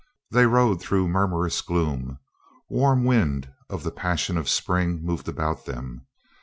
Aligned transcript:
They 0.31 0.47
rode 0.47 0.81
through 0.81 1.09
murmurous 1.09 1.61
gloom. 1.61 2.17
Warm 2.71 3.03
wind 3.05 3.53
of 3.69 3.83
the 3.83 3.91
passion 3.91 4.35
of 4.35 4.49
spring 4.49 5.03
moved 5.03 5.27
about 5.29 5.67
them. 5.67 6.07